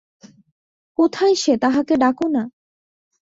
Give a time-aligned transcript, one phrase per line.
[0.99, 2.43] কোথায় সে, তাহাকে ডাকো-না।